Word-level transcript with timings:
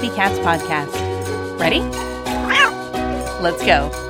Community 0.00 0.16
Cats 0.16 0.38
podcast. 0.38 1.60
Ready? 1.60 1.80
Let's 3.42 3.62
go. 3.64 4.09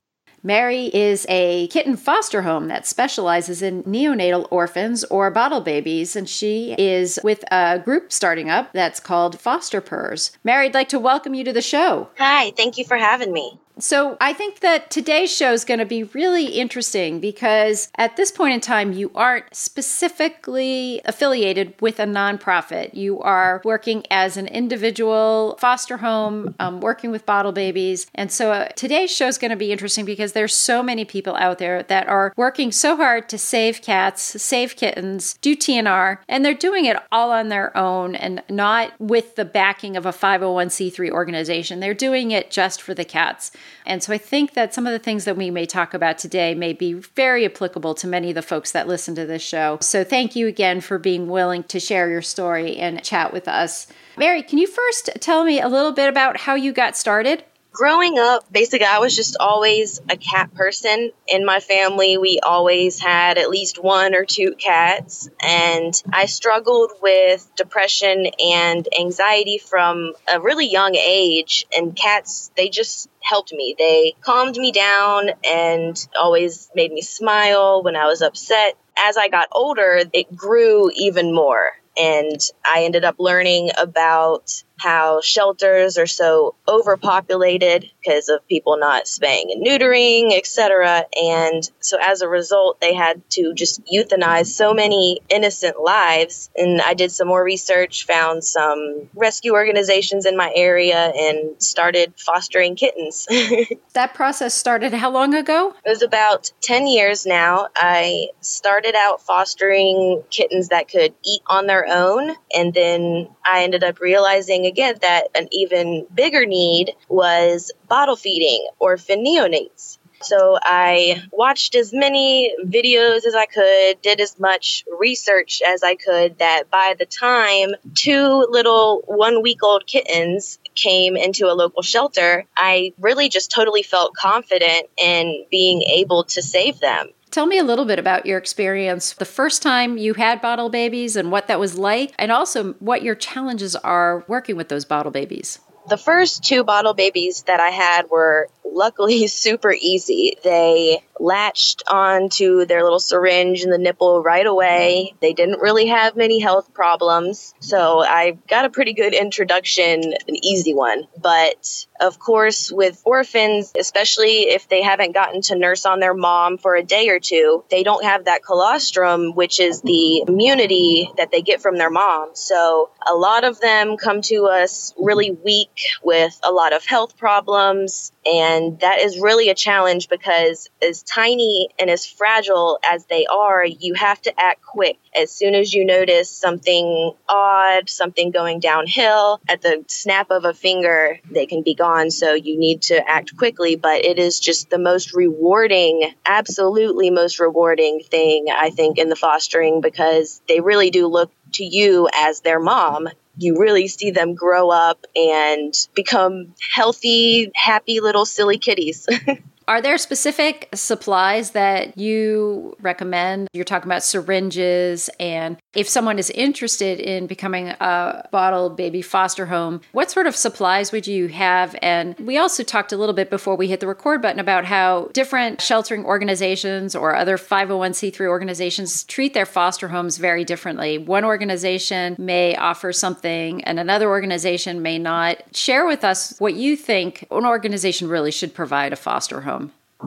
Mary 0.43 0.85
is 0.87 1.25
a 1.29 1.67
kitten 1.67 1.95
foster 1.95 2.41
home 2.41 2.67
that 2.67 2.87
specializes 2.87 3.61
in 3.61 3.83
neonatal 3.83 4.47
orphans 4.49 5.03
or 5.05 5.29
bottle 5.29 5.61
babies, 5.61 6.15
and 6.15 6.27
she 6.27 6.73
is 6.79 7.19
with 7.23 7.43
a 7.51 7.77
group 7.77 8.11
starting 8.11 8.49
up 8.49 8.73
that's 8.73 8.99
called 8.99 9.39
Foster 9.39 9.81
Purrs. 9.81 10.31
Mary, 10.43 10.65
I'd 10.65 10.73
like 10.73 10.89
to 10.89 10.99
welcome 10.99 11.35
you 11.35 11.43
to 11.43 11.53
the 11.53 11.61
show. 11.61 12.09
Hi, 12.17 12.51
thank 12.57 12.79
you 12.79 12.85
for 12.85 12.97
having 12.97 13.31
me. 13.31 13.59
So, 13.79 14.17
I 14.19 14.33
think 14.33 14.59
that 14.59 14.91
today's 14.91 15.35
show 15.35 15.53
is 15.53 15.65
going 15.65 15.79
to 15.79 15.85
be 15.85 16.03
really 16.03 16.45
interesting 16.45 17.19
because 17.19 17.89
at 17.95 18.17
this 18.17 18.31
point 18.31 18.53
in 18.53 18.59
time, 18.59 18.91
you 18.91 19.11
aren't 19.15 19.55
specifically 19.55 21.01
affiliated 21.05 21.73
with 21.79 21.99
a 21.99 22.05
nonprofit. 22.05 22.93
You 22.93 23.19
are 23.21 23.61
working 23.63 24.05
as 24.11 24.37
an 24.37 24.47
individual 24.47 25.57
foster 25.59 25.97
home, 25.97 26.53
um, 26.59 26.81
working 26.81 27.11
with 27.11 27.25
bottle 27.25 27.51
babies. 27.51 28.07
And 28.13 28.31
so, 28.31 28.51
uh, 28.51 28.67
today's 28.69 29.11
show 29.11 29.27
is 29.27 29.37
going 29.37 29.51
to 29.51 29.57
be 29.57 29.71
interesting 29.71 30.05
because 30.05 30.33
there's 30.33 30.53
so 30.53 30.83
many 30.83 31.05
people 31.05 31.35
out 31.37 31.57
there 31.57 31.83
that 31.83 32.07
are 32.07 32.33
working 32.35 32.71
so 32.71 32.97
hard 32.97 33.29
to 33.29 33.37
save 33.37 33.81
cats, 33.81 34.21
save 34.41 34.75
kittens, 34.75 35.35
do 35.41 35.55
TNR, 35.55 36.19
and 36.27 36.43
they're 36.43 36.53
doing 36.53 36.85
it 36.85 36.97
all 37.11 37.31
on 37.31 37.47
their 37.47 37.75
own 37.75 38.15
and 38.15 38.43
not 38.49 38.93
with 38.99 39.35
the 39.35 39.45
backing 39.45 39.95
of 39.95 40.05
a 40.05 40.11
501c3 40.11 41.09
organization. 41.09 41.79
They're 41.79 41.93
doing 41.93 42.31
it 42.31 42.51
just 42.51 42.81
for 42.81 42.93
the 42.93 43.05
cats. 43.05 43.51
And 43.85 44.03
so 44.03 44.13
I 44.13 44.17
think 44.17 44.53
that 44.53 44.73
some 44.73 44.85
of 44.85 44.93
the 44.93 44.99
things 44.99 45.25
that 45.25 45.37
we 45.37 45.49
may 45.49 45.65
talk 45.65 45.93
about 45.93 46.17
today 46.17 46.53
may 46.53 46.73
be 46.73 46.93
very 46.93 47.45
applicable 47.45 47.95
to 47.95 48.07
many 48.07 48.29
of 48.29 48.35
the 48.35 48.41
folks 48.41 48.71
that 48.71 48.87
listen 48.87 49.15
to 49.15 49.25
this 49.25 49.41
show. 49.41 49.77
So 49.81 50.03
thank 50.03 50.35
you 50.35 50.47
again 50.47 50.81
for 50.81 50.97
being 50.97 51.27
willing 51.27 51.63
to 51.63 51.79
share 51.79 52.09
your 52.09 52.21
story 52.21 52.77
and 52.77 53.03
chat 53.03 53.33
with 53.33 53.47
us. 53.47 53.87
Mary, 54.17 54.43
can 54.43 54.57
you 54.57 54.67
first 54.67 55.09
tell 55.19 55.43
me 55.43 55.59
a 55.59 55.67
little 55.67 55.91
bit 55.91 56.09
about 56.09 56.37
how 56.37 56.55
you 56.55 56.73
got 56.73 56.97
started? 56.97 57.43
Growing 57.71 58.19
up, 58.19 58.51
basically, 58.51 58.85
I 58.85 58.99
was 58.99 59.15
just 59.15 59.37
always 59.39 60.01
a 60.09 60.17
cat 60.17 60.53
person. 60.53 61.11
In 61.27 61.45
my 61.45 61.59
family, 61.59 62.17
we 62.17 62.39
always 62.43 62.99
had 62.99 63.37
at 63.37 63.49
least 63.49 63.81
one 63.81 64.13
or 64.13 64.25
two 64.25 64.55
cats. 64.55 65.29
And 65.41 65.93
I 66.11 66.25
struggled 66.25 66.91
with 67.01 67.49
depression 67.55 68.27
and 68.43 68.87
anxiety 68.99 69.57
from 69.57 70.13
a 70.31 70.39
really 70.39 70.69
young 70.69 70.95
age. 70.95 71.65
And 71.75 71.95
cats, 71.95 72.51
they 72.57 72.69
just 72.69 73.09
helped 73.21 73.53
me. 73.53 73.75
They 73.77 74.15
calmed 74.21 74.57
me 74.57 74.71
down 74.71 75.31
and 75.43 76.07
always 76.15 76.69
made 76.75 76.91
me 76.91 77.01
smile 77.01 77.83
when 77.83 77.95
I 77.95 78.05
was 78.05 78.21
upset. 78.21 78.77
As 78.97 79.17
I 79.17 79.29
got 79.29 79.47
older, 79.51 80.01
it 80.11 80.35
grew 80.35 80.91
even 80.93 81.33
more. 81.33 81.71
And 81.97 82.39
I 82.65 82.83
ended 82.83 83.03
up 83.03 83.15
learning 83.19 83.71
about 83.77 84.63
how 84.81 85.21
shelters 85.21 85.97
are 85.97 86.07
so 86.07 86.55
overpopulated 86.67 87.89
because 88.01 88.29
of 88.29 88.45
people 88.47 88.77
not 88.77 89.07
spaying 89.07 89.51
and 89.51 89.65
neutering, 89.65 90.35
etc. 90.35 91.05
And 91.21 91.69
so 91.79 91.97
as 92.01 92.21
a 92.21 92.27
result, 92.27 92.81
they 92.81 92.93
had 92.93 93.21
to 93.31 93.53
just 93.53 93.81
euthanize 93.85 94.47
so 94.47 94.73
many 94.73 95.19
innocent 95.29 95.79
lives. 95.79 96.49
And 96.55 96.81
I 96.81 96.95
did 96.95 97.11
some 97.11 97.27
more 97.27 97.43
research, 97.43 98.05
found 98.07 98.43
some 98.43 99.09
rescue 99.13 99.53
organizations 99.53 100.25
in 100.25 100.35
my 100.35 100.51
area, 100.55 101.11
and 101.15 101.61
started 101.61 102.13
fostering 102.17 102.75
kittens. 102.75 103.27
that 103.93 104.13
process 104.15 104.53
started 104.53 104.93
how 104.93 105.11
long 105.11 105.35
ago? 105.35 105.75
It 105.85 105.89
was 105.89 106.01
about 106.01 106.51
10 106.61 106.87
years 106.87 107.25
now. 107.25 107.67
I 107.75 108.29
started 108.41 108.95
out 108.97 109.21
fostering 109.21 110.23
kittens 110.31 110.69
that 110.69 110.87
could 110.87 111.13
eat 111.23 111.41
on 111.45 111.67
their 111.67 111.85
own, 111.87 112.35
and 112.53 112.73
then 112.73 113.29
I 113.45 113.63
ended 113.63 113.83
up 113.83 113.99
realizing 113.99 114.70
again 114.71 114.95
that 115.01 115.27
an 115.35 115.47
even 115.51 116.07
bigger 116.13 116.45
need 116.45 116.95
was 117.09 117.71
bottle 117.87 118.15
feeding 118.15 118.67
or 118.79 118.97
neonates. 118.97 119.97
So 120.23 120.57
I 120.61 121.23
watched 121.31 121.75
as 121.75 121.93
many 121.93 122.55
videos 122.63 123.25
as 123.25 123.35
I 123.35 123.45
could, 123.45 124.01
did 124.01 124.21
as 124.21 124.39
much 124.39 124.85
research 124.99 125.61
as 125.65 125.83
I 125.83 125.95
could 125.95 126.37
that 126.39 126.69
by 126.69 126.95
the 126.97 127.05
time 127.05 127.69
two 127.95 128.45
little 128.49 129.01
one 129.05 129.41
week 129.41 129.63
old 129.63 129.87
kittens 129.87 130.59
came 130.75 131.17
into 131.17 131.47
a 131.47 131.53
local 131.53 131.81
shelter, 131.81 132.45
I 132.55 132.93
really 132.99 133.29
just 133.29 133.51
totally 133.51 133.83
felt 133.83 134.13
confident 134.13 134.87
in 134.97 135.45
being 135.49 135.81
able 135.81 136.25
to 136.25 136.41
save 136.41 136.79
them. 136.79 137.09
Tell 137.31 137.45
me 137.45 137.57
a 137.57 137.63
little 137.63 137.85
bit 137.85 137.97
about 137.97 138.25
your 138.25 138.37
experience 138.37 139.13
the 139.13 139.23
first 139.23 139.61
time 139.61 139.97
you 139.97 140.15
had 140.15 140.41
bottle 140.41 140.67
babies 140.67 141.15
and 141.15 141.31
what 141.31 141.47
that 141.47 141.61
was 141.61 141.77
like, 141.77 142.13
and 142.19 142.29
also 142.29 142.73
what 142.73 143.03
your 143.03 143.15
challenges 143.15 143.73
are 143.77 144.25
working 144.27 144.57
with 144.57 144.67
those 144.67 144.83
bottle 144.83 145.13
babies. 145.13 145.59
The 145.87 145.97
first 145.97 146.43
two 146.43 146.65
bottle 146.65 146.93
babies 146.93 147.43
that 147.43 147.61
I 147.61 147.69
had 147.69 148.09
were 148.09 148.49
luckily 148.71 149.27
super 149.41 149.71
easy. 149.71 150.37
They 150.43 151.03
latched 151.19 151.83
onto 151.87 152.65
their 152.65 152.83
little 152.83 152.99
syringe 152.99 153.63
in 153.63 153.69
the 153.69 153.77
nipple 153.77 154.23
right 154.23 154.45
away. 154.45 155.13
They 155.21 155.33
didn't 155.33 155.59
really 155.59 155.87
have 155.87 156.15
many 156.15 156.39
health 156.39 156.73
problems. 156.73 157.53
So 157.59 158.03
I 158.03 158.37
got 158.49 158.65
a 158.65 158.69
pretty 158.69 158.93
good 158.93 159.13
introduction, 159.13 160.01
an 160.01 160.35
easy 160.43 160.73
one. 160.73 161.07
But 161.21 161.85
of 161.99 162.17
course, 162.17 162.71
with 162.71 163.01
orphans, 163.05 163.71
especially 163.79 164.49
if 164.49 164.67
they 164.67 164.81
haven't 164.81 165.13
gotten 165.13 165.41
to 165.43 165.55
nurse 165.55 165.85
on 165.85 165.99
their 165.99 166.15
mom 166.15 166.57
for 166.57 166.75
a 166.75 166.83
day 166.83 167.09
or 167.09 167.19
two, 167.19 167.63
they 167.69 167.83
don't 167.83 168.03
have 168.03 168.25
that 168.25 168.43
colostrum, 168.43 169.35
which 169.35 169.59
is 169.59 169.81
the 169.81 170.23
immunity 170.27 171.11
that 171.17 171.31
they 171.31 171.41
get 171.41 171.61
from 171.61 171.77
their 171.77 171.91
mom. 171.91 172.31
So 172.33 172.89
a 173.07 173.13
lot 173.13 173.43
of 173.43 173.59
them 173.59 173.97
come 173.97 174.21
to 174.23 174.47
us 174.47 174.93
really 174.97 175.31
weak 175.31 175.69
with 176.03 176.39
a 176.43 176.51
lot 176.51 176.73
of 176.73 176.85
health 176.85 177.17
problems. 177.17 178.11
And 178.25 178.79
that 178.81 178.99
is 178.99 179.19
really 179.19 179.49
a 179.49 179.55
challenge 179.55 180.07
because 180.07 180.69
as 180.81 181.01
tiny 181.01 181.69
and 181.79 181.89
as 181.89 182.05
fragile 182.05 182.77
as 182.87 183.05
they 183.05 183.25
are, 183.25 183.65
you 183.65 183.95
have 183.95 184.21
to 184.23 184.39
act 184.39 184.61
quick. 184.61 184.99
As 185.15 185.31
soon 185.31 185.55
as 185.55 185.73
you 185.73 185.85
notice 185.85 186.29
something 186.29 187.13
odd, 187.27 187.89
something 187.89 188.29
going 188.31 188.59
downhill, 188.59 189.41
at 189.49 189.61
the 189.61 189.83
snap 189.87 190.29
of 190.29 190.45
a 190.45 190.53
finger, 190.53 191.19
they 191.29 191.47
can 191.47 191.63
be 191.63 191.73
gone. 191.73 192.11
So 192.11 192.33
you 192.33 192.59
need 192.59 192.83
to 192.83 193.09
act 193.09 193.35
quickly. 193.35 193.75
But 193.75 194.05
it 194.05 194.19
is 194.19 194.39
just 194.39 194.69
the 194.69 194.77
most 194.77 195.13
rewarding, 195.13 196.13
absolutely 196.25 197.09
most 197.09 197.39
rewarding 197.39 198.01
thing, 198.01 198.47
I 198.51 198.69
think, 198.69 198.99
in 198.99 199.09
the 199.09 199.15
fostering 199.15 199.81
because 199.81 200.41
they 200.47 200.59
really 200.59 200.91
do 200.91 201.07
look 201.07 201.31
to 201.53 201.65
you 201.65 202.07
as 202.13 202.41
their 202.41 202.59
mom 202.59 203.09
you 203.41 203.57
really 203.57 203.87
see 203.87 204.11
them 204.11 204.35
grow 204.35 204.69
up 204.69 205.05
and 205.15 205.73
become 205.95 206.53
healthy, 206.73 207.51
happy 207.55 207.99
little 207.99 208.25
silly 208.25 208.57
kitties. 208.57 209.07
Are 209.71 209.81
there 209.81 209.97
specific 209.97 210.67
supplies 210.73 211.51
that 211.51 211.97
you 211.97 212.75
recommend? 212.81 213.47
You're 213.53 213.63
talking 213.63 213.87
about 213.87 214.03
syringes, 214.03 215.09
and 215.17 215.55
if 215.73 215.87
someone 215.87 216.19
is 216.19 216.29
interested 216.31 216.99
in 216.99 217.25
becoming 217.25 217.69
a 217.69 218.27
bottle 218.33 218.69
baby 218.69 219.01
foster 219.01 219.45
home, 219.45 219.79
what 219.93 220.11
sort 220.11 220.27
of 220.27 220.35
supplies 220.35 220.91
would 220.91 221.07
you 221.07 221.29
have? 221.29 221.73
And 221.81 222.19
we 222.19 222.37
also 222.37 222.63
talked 222.63 222.91
a 222.91 222.97
little 222.97 223.15
bit 223.15 223.29
before 223.29 223.55
we 223.55 223.69
hit 223.69 223.79
the 223.79 223.87
record 223.87 224.21
button 224.21 224.41
about 224.41 224.65
how 224.65 225.09
different 225.13 225.61
sheltering 225.61 226.03
organizations 226.03 226.93
or 226.93 227.15
other 227.15 227.37
501c3 227.37 228.27
organizations 228.27 229.05
treat 229.05 229.33
their 229.33 229.45
foster 229.45 229.87
homes 229.87 230.17
very 230.17 230.43
differently. 230.43 230.97
One 230.97 231.23
organization 231.23 232.17
may 232.19 232.57
offer 232.57 232.91
something, 232.91 233.63
and 233.63 233.79
another 233.79 234.09
organization 234.09 234.81
may 234.81 234.99
not. 234.99 235.41
Share 235.55 235.87
with 235.87 236.03
us 236.03 236.37
what 236.39 236.55
you 236.55 236.75
think 236.75 237.25
an 237.31 237.45
organization 237.45 238.09
really 238.09 238.31
should 238.31 238.53
provide 238.53 238.91
a 238.91 238.97
foster 238.97 239.39
home. 239.39 239.60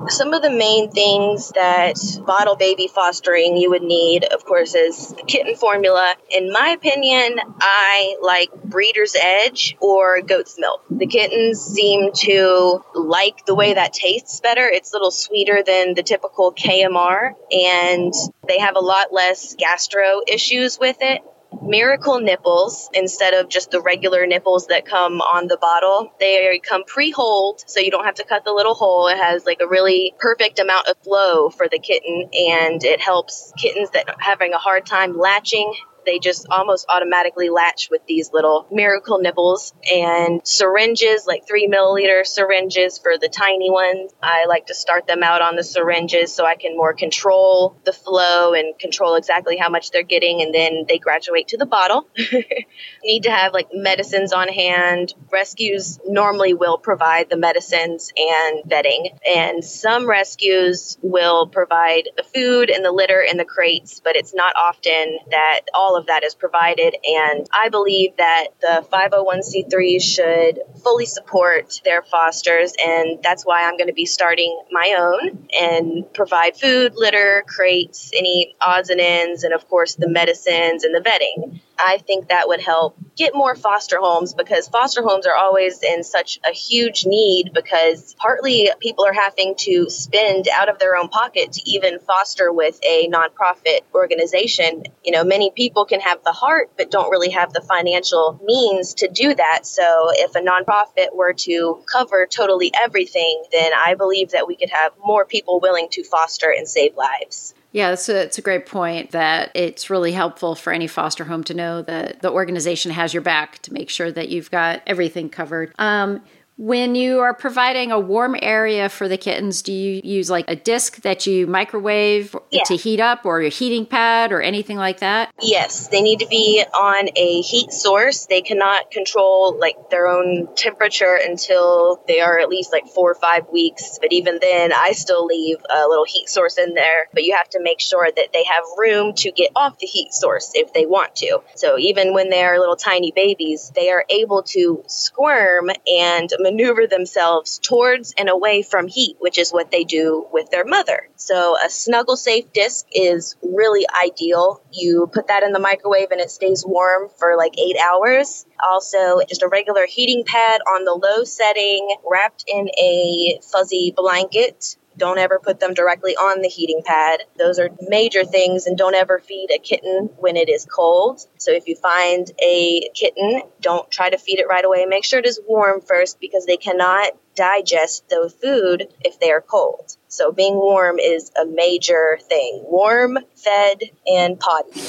Some 0.09 0.35
of 0.35 0.43
the 0.43 0.51
main 0.51 0.91
things 0.91 1.51
that 1.55 1.99
bottle 2.27 2.57
baby 2.57 2.89
fostering 2.89 3.57
you 3.57 3.71
would 3.71 3.83
need, 3.83 4.25
of 4.25 4.45
course, 4.45 4.75
is 4.75 5.15
kitten 5.27 5.55
formula. 5.57 6.15
In 6.31 6.53
my 6.53 6.71
opinion, 6.71 7.39
I 7.61 8.17
like 8.21 8.53
Breeder's 8.53 9.17
Edge 9.19 9.77
or 9.81 10.21
goat's 10.21 10.59
milk. 10.59 10.83
The 10.91 11.07
kittens 11.07 11.61
seem 11.61 12.13
to 12.13 12.85
like 12.95 13.47
the 13.47 13.55
way 13.55 13.75
that 13.75 13.93
tastes 13.93 14.41
better. 14.41 14.67
It's 14.67 14.93
a 14.93 14.97
little 14.97 15.11
sweeter 15.11 15.63
than 15.65 15.95
the 15.95 16.03
typical 16.03 16.53
KMR, 16.53 17.33
and 17.51 18.13
they 18.47 18.59
have 18.59 18.77
a 18.77 18.81
lot 18.81 19.13
less 19.13 19.55
gastro 19.55 20.21
issues 20.27 20.79
with 20.79 20.99
it. 21.01 21.23
Miracle 21.65 22.21
nipples 22.21 22.91
instead 22.93 23.35
of 23.35 23.49
just 23.49 23.71
the 23.71 23.81
regular 23.81 24.27
nipples 24.27 24.67
that 24.69 24.87
come 24.87 25.21
on 25.21 25.49
the 25.49 25.57
bottle. 25.57 26.13
They 26.21 26.61
come 26.63 26.85
pre-holed, 26.87 27.65
so 27.67 27.81
you 27.81 27.91
don't 27.91 28.05
have 28.05 28.17
to 28.17 28.25
cut 28.25 28.45
the 28.45 28.53
little 28.53 28.75
hole. 28.75 29.09
It 29.09 29.17
has 29.17 29.47
like 29.47 29.61
a 29.61 29.67
really 29.67 30.15
perfect 30.19 30.59
amount 30.59 30.89
of 30.89 30.97
flow 31.03 31.51
for 31.51 31.69
the 31.69 31.79
kitten, 31.79 32.29
and 32.33 32.83
it 32.85 33.01
helps 33.01 33.53
kittens 33.57 33.91
that 33.91 34.09
are 34.09 34.17
having 34.19 34.53
a 34.53 34.59
hard 34.59 34.87
time 34.87 35.19
latching 35.19 35.73
they 36.05 36.19
just 36.19 36.47
almost 36.51 36.87
automatically 36.89 37.51
latch 37.51 37.89
with 37.91 38.03
these 38.07 38.33
little 38.33 38.67
miracle 38.71 39.19
nipples 39.19 39.75
and 39.91 40.41
syringes, 40.45 41.27
like 41.27 41.47
three 41.47 41.69
milliliter 41.69 42.27
syringes 42.27 42.99
for 42.99 43.19
the 43.19 43.29
tiny 43.29 43.71
ones. 43.71 44.13
I 44.23 44.47
like 44.47 44.67
to 44.67 44.75
start 44.75 45.07
them 45.07 45.23
out 45.23 45.43
on 45.43 45.57
the 45.57 45.65
syringes 45.65 46.35
so 46.35 46.45
I 46.45 46.57
can 46.57 46.77
more 46.77 46.95
control 46.95 47.77
the 47.85 47.93
flow 47.93 48.55
and 48.55 48.79
control 48.79 49.17
exactly 49.17 49.57
how 49.57 49.69
much 49.69 49.91
they're 49.91 50.03
getting, 50.03 50.43
and 50.43 50.55
then 50.55 50.85
they 50.89 50.99
graduate 50.99 51.49
to 51.49 51.57
the 51.57 51.67
bottle. 51.67 52.09
Need 53.05 53.25
to 53.25 53.31
have 53.31 53.53
like 53.53 53.69
medicines 53.73 54.33
on 54.33 54.49
hand. 54.49 55.15
Rescues 55.31 55.99
normally 56.07 56.55
will 56.55 56.79
provide 56.79 57.29
the 57.31 57.37
medicines 57.37 58.13
and 58.17 58.63
bedding, 58.69 59.11
and 59.27 59.65
some 59.65 60.09
rescues 60.09 60.99
will 61.03 61.47
provide 61.47 62.09
the 62.17 62.23
food 62.23 62.71
and 62.71 62.85
the 62.85 62.93
litter 62.93 63.25
and 63.27 63.39
the 63.39 63.45
crates, 63.45 64.01
but 64.01 64.17
it's 64.17 64.35
not 64.35 64.55
often 64.57 65.19
that 65.31 65.63
all 65.75 65.94
all 65.95 66.01
of 66.01 66.07
that 66.07 66.25
is 66.25 66.35
provided. 66.35 66.97
And 67.05 67.47
I 67.53 67.69
believe 67.69 68.17
that 68.19 68.49
the 68.61 68.85
501c3s 68.93 70.03
should 70.03 70.61
fully 70.83 71.07
support 71.07 71.81
their 71.85 72.03
fosters. 72.03 72.75
And 72.85 73.23
that's 73.23 73.45
why 73.45 73.65
I'm 73.65 73.77
going 73.77 73.89
to 73.89 73.95
be 73.95 74.07
starting 74.07 74.61
my 74.71 74.97
own 74.99 75.49
and 75.59 76.13
provide 76.13 76.57
food, 76.57 76.95
litter, 76.97 77.45
crates, 77.47 78.11
any 78.15 78.55
odds 78.61 78.91
and 78.91 79.01
ends, 79.01 79.45
and 79.45 79.55
of 79.55 79.69
course 79.69 79.95
the 79.95 80.09
medicines 80.09 80.85
and 80.85 80.95
the 80.95 81.01
vetting. 81.01 81.61
I 81.79 81.99
think 81.99 82.29
that 82.29 82.49
would 82.49 82.61
help 82.61 82.97
get 83.17 83.35
more 83.35 83.55
foster 83.55 83.99
homes 84.01 84.35
because 84.35 84.69
foster 84.69 85.03
homes 85.03 85.27
are 85.27 85.35
always 85.35 85.83
in 85.83 86.03
such 86.03 86.41
a 86.49 86.53
huge 86.53 87.07
need 87.07 87.53
because 87.55 88.15
partly 88.19 88.71
people 88.81 89.05
are 89.05 89.13
having 89.13 89.55
to 89.57 89.89
spend 89.89 90.49
out 90.49 90.69
of 90.69 90.79
their 90.79 90.97
own 90.97 91.09
pocket 91.09 91.53
to 91.53 91.71
even 91.71 91.99
foster 92.01 92.53
with 92.53 92.79
a 92.83 93.09
nonprofit 93.09 93.81
organization. 93.95 94.85
You 95.05 95.13
know, 95.13 95.25
many 95.25 95.51
people 95.51 95.85
can 95.85 96.01
have 96.01 96.23
the 96.25 96.33
heart 96.33 96.71
but 96.77 96.91
don't 96.91 97.11
really 97.11 97.31
have 97.31 97.53
the 97.53 97.61
financial 97.61 98.41
means 98.45 98.95
to 98.95 99.09
do 99.09 99.35
that. 99.35 99.67
So 99.67 100.11
if 100.13 100.35
a 100.35 100.41
nonprofit 100.41 101.15
were 101.15 101.33
to 101.33 101.83
cover 101.91 102.27
totally 102.27 102.73
everything, 102.75 103.45
then 103.53 103.73
I 103.75 103.95
believe 103.95 104.33
that 104.33 104.49
we 104.49 104.57
could 104.57 104.71
have 104.71 104.93
more 105.05 105.25
people 105.25 105.61
willing 105.61 105.89
to 105.93 106.05
foster 106.05 106.51
and 106.51 106.69
save 106.69 106.97
lives. 106.97 107.55
Yeah, 107.75 107.91
it's 107.91 108.09
a, 108.09 108.23
it's 108.23 108.39
a 108.39 108.41
great 108.41 108.67
point 108.67 109.11
that 109.11 109.51
it's 109.53 109.91
really 109.91 110.13
helpful 110.13 110.55
for 110.55 110.73
any 110.73 110.87
foster 110.87 111.25
home 111.25 111.43
to 111.43 111.55
know 111.55 111.83
that 111.83 112.23
the 112.23 112.31
organization 112.31 112.93
has 112.93 113.13
your 113.13 113.21
back 113.21 113.59
to 113.63 113.73
make 113.73 113.91
sure 113.91 114.13
that 114.13 114.29
you've 114.29 114.49
got 114.49 114.81
everything 114.87 115.29
covered. 115.29 115.75
Um, 115.77 116.23
when 116.57 116.95
you 116.95 117.19
are 117.21 117.35
providing 117.35 117.91
a 117.91 117.99
warm 117.99 118.37
area 118.41 118.89
for 118.89 119.09
the 119.09 119.17
kittens, 119.19 119.63
do 119.63 119.73
you 119.73 120.01
use 120.05 120.31
like 120.31 120.45
a 120.47 120.55
disc 120.55 121.03
that 121.03 121.27
you 121.27 121.49
microwave 121.49 122.37
yeah. 122.51 122.63
to 122.65 122.77
heat 122.77 123.01
up 123.01 123.27
or 123.27 123.41
a 123.41 123.49
heating 123.49 123.85
pad 123.85 124.31
or 124.31 124.41
anything 124.41 124.77
like 124.77 125.01
that? 125.01 125.33
Yes, 125.41 125.89
they 125.89 126.01
need 126.01 126.21
to 126.21 126.29
be 126.29 126.65
on 126.73 127.09
a 127.17 127.41
heat 127.41 127.73
source. 127.73 128.27
They 128.27 128.41
cannot 128.41 128.93
control 128.93 129.59
like 129.59 129.91
their 129.91 130.07
own 130.07 130.49
temperature 130.55 131.19
until 131.21 132.01
they 132.07 132.21
are 132.21 132.39
at 132.39 132.49
least 132.49 132.73
like 132.73 132.87
four 132.87 133.11
or 133.11 133.17
five 133.17 133.49
weeks. 133.53 133.99
But 134.01 134.13
even 134.13 134.39
then, 134.41 134.73
I 134.73 134.93
still 134.93 135.27
leave 135.27 135.57
a 135.69 135.89
little 135.89 136.07
heat 136.07 136.29
source 136.29 136.57
in 136.57 136.75
there. 136.75 137.09
But 137.13 137.25
you 137.25 137.35
have 137.37 137.49
to 137.51 137.63
make 137.63 137.81
sure 137.81 138.09
that 138.15 138.33
they 138.33 138.45
have 138.45 138.63
room 138.79 139.15
to 139.17 139.33
get 139.33 139.51
off 139.57 139.79
the 139.79 139.87
heat 139.87 140.13
source 140.13 140.53
if 140.55 140.73
they 140.73 140.87
want 140.87 141.17
to. 141.17 141.41
So 141.57 141.79
even 141.79 142.15
when 142.15 142.31
they 142.31 142.45
are 142.45 142.61
little 142.61 142.77
tiny 142.77 143.11
babies, 143.11 143.73
they 143.75 143.91
are 143.91 144.05
able 144.09 144.45
to 144.45 144.85
squirm 144.87 145.71
and 145.87 146.31
maneuver 146.45 146.87
themselves 146.87 147.59
towards 147.59 148.15
and 148.17 148.29
away 148.29 148.63
from 148.63 148.87
heat, 148.87 149.17
which 149.19 149.39
is 149.39 149.51
what 149.51 149.73
they 149.73 149.83
do 149.83 150.27
with 150.33 150.51
their 150.51 150.65
mother. 150.65 151.09
So 151.17 151.57
a 151.57 151.69
snuggle 151.69 152.17
safe 152.17 152.53
disc 152.53 152.87
is 152.93 153.35
really 153.43 153.85
ideal. 154.01 154.63
You 154.71 155.11
put 155.13 155.27
that 155.29 155.43
in 155.43 155.53
the 155.53 155.59
microwave 155.59 156.13
and 156.13 156.21
it 156.21 156.31
stays 156.31 156.65
warm 156.65 157.09
for 157.19 157.37
like 157.37 157.59
eight 157.59 157.77
hours. 157.79 158.47
Also, 158.65 159.21
just 159.29 159.43
a 159.43 159.49
regular 159.49 159.87
heating 159.87 160.23
pad 160.25 160.61
on 160.61 160.85
the 160.85 160.95
low 160.95 161.25
setting, 161.25 161.97
wrapped 162.09 162.45
in 162.47 162.69
a 162.79 163.41
fuzzy 163.51 163.93
blanket 163.97 164.77
don't 164.97 165.19
ever 165.19 165.41
put 165.43 165.61
them 165.61 165.75
directly 165.75 166.17
on 166.17 166.43
the 166.43 166.49
heating 166.49 166.83
pad. 166.85 167.23
Those 167.39 167.59
are 167.59 167.71
major 167.81 168.25
things, 168.25 168.67
and 168.67 168.77
don't 168.77 168.95
ever 168.95 169.19
feed 169.19 169.49
a 169.55 169.59
kitten 169.59 170.11
when 170.19 170.37
it 170.37 170.49
is 170.49 170.65
cold. 170.65 171.27
So 171.39 171.51
if 171.53 171.67
you 171.67 171.77
find 171.77 172.31
a 172.43 172.89
kitten, 172.95 173.43
don't 173.61 173.91
try 173.91 174.11
to 174.11 174.19
feed 174.19 174.39
it 174.39 174.49
right 174.49 174.65
away. 174.65 174.87
Make 174.87 175.05
sure 175.05 175.19
it 175.19 175.27
is 175.27 175.41
warm 175.47 175.81
first 175.81 176.21
because 176.21 176.47
they 176.47 176.57
cannot 176.57 177.13
digest 177.35 178.09
the 178.09 178.33
food 178.41 178.89
if 179.01 179.21
they 179.21 179.31
are 179.31 179.41
cold. 179.41 179.97
So 180.15 180.31
being 180.31 180.55
warm 180.55 181.01
is 181.01 181.33
a 181.41 181.45
major 181.45 182.19
thing. 182.23 182.63
Warm, 182.69 183.19
fed, 183.35 183.83
and 184.07 184.39
potty. 184.39 184.81